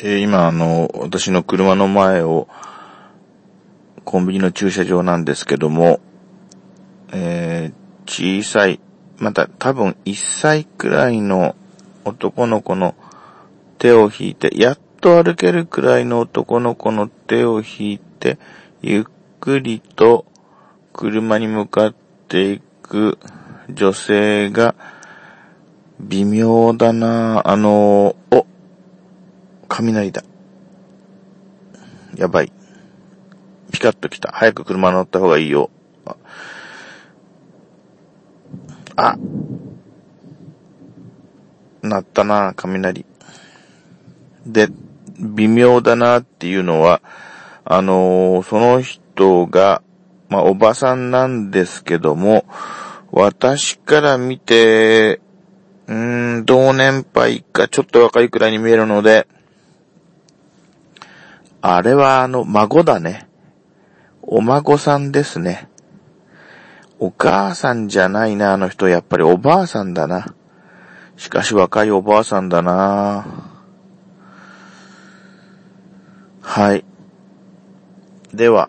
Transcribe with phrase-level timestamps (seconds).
[0.00, 2.46] えー今あの、私の車の前を、
[4.04, 6.00] コンビニの駐車場なんですけども、
[7.12, 8.80] えー小さい、
[9.18, 11.56] また多分1歳くらいの
[12.04, 12.94] 男の子の
[13.78, 18.38] 手を引いて、やっと歩けるくらいの男の子の手を引いて、
[18.80, 19.04] ゆっ
[19.40, 20.24] くりと
[20.92, 21.94] 車に向かっ
[22.28, 23.18] ていく
[23.68, 24.74] 女性が、
[26.00, 28.46] 微妙だなあの、お、
[29.78, 30.24] 雷だ。
[32.16, 32.52] やばい。
[33.70, 34.32] ピカッと来た。
[34.32, 35.70] 早く車乗った方がいいよ。
[36.04, 36.16] あ、
[38.96, 39.18] あ
[41.82, 43.06] なったな雷。
[44.46, 44.68] で、
[45.20, 47.00] 微妙だなっていうのは、
[47.64, 49.82] あのーその人が、
[50.28, 52.44] まあ、おばさんなんですけども、
[53.12, 55.20] 私から見て、
[55.86, 59.28] うーん、同年配かちょっと若いくらいに見えるので、
[61.60, 63.28] あれはあの、孫だね。
[64.22, 65.68] お孫さんですね。
[67.00, 68.88] お母さんじゃないな、あの人。
[68.88, 70.34] やっぱりおばあさんだな。
[71.16, 73.26] しかし若いおばあさんだな。
[76.42, 76.84] はい。
[78.32, 78.68] では、